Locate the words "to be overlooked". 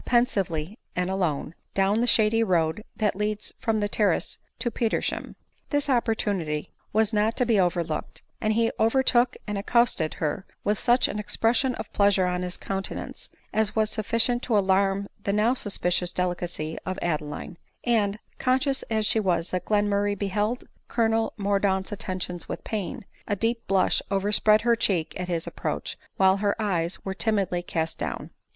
7.37-8.23